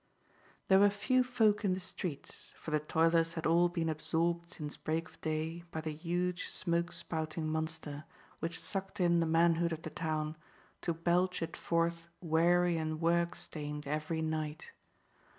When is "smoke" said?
6.49-6.91